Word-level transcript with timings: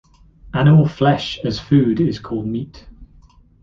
Animal 0.55 0.87
flesh, 0.87 1.37
as 1.43 1.59
food, 1.59 1.99
is 2.01 2.17
called 2.17 2.47
meat. 2.47 2.87